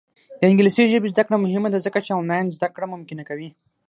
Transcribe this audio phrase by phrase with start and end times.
[0.39, 3.49] د انګلیسي ژبې زده کړه مهمه ده ځکه چې آنلاین زدکړه ممکنه کوي.